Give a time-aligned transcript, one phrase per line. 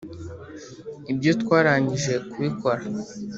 [1.11, 2.83] ibyo twarangije kubikora.